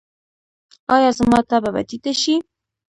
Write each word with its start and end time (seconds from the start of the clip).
ایا 0.95 1.09
زما 1.17 1.39
تبه 1.49 1.69
به 1.75 1.81
ټیټه 1.89 2.13
شي؟ 2.21 2.35